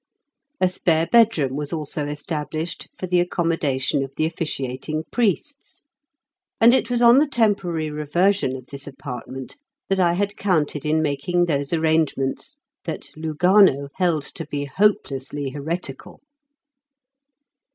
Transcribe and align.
A 0.59 0.67
spare 0.67 1.05
bedroom 1.05 1.55
was 1.55 1.71
also 1.71 2.07
established 2.07 2.87
for 2.97 3.05
the 3.05 3.19
accommodation 3.19 4.03
of 4.03 4.15
the 4.17 4.25
officiating 4.25 5.03
priests, 5.11 5.83
and 6.59 6.73
it 6.73 6.89
was 6.89 7.03
on 7.03 7.19
the 7.19 7.27
temporary 7.27 7.91
reversion 7.91 8.55
of 8.55 8.65
this 8.65 8.87
apartment 8.87 9.57
that 9.89 9.99
I 9.99 10.13
had 10.13 10.37
counted 10.37 10.87
in 10.87 11.03
making 11.03 11.45
those 11.45 11.71
arrangements 11.71 12.57
that 12.85 13.11
Lugano 13.15 13.89
held 13.97 14.23
to 14.33 14.47
be 14.47 14.65
hopelessly 14.65 15.51
heretical. 15.51 16.19